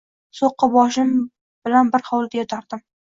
So‘qqaboshim 0.37 1.11
bilan 1.67 1.91
bir 1.97 2.05
hovlida 2.09 2.41
yotardim! 2.41 2.83